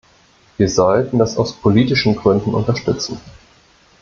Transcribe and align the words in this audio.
Wir 0.57 0.67
sollten 0.67 1.19
das 1.19 1.37
aus 1.37 1.53
politischen 1.57 2.15
Gründen 2.15 2.55
unterstützen. 2.55 3.19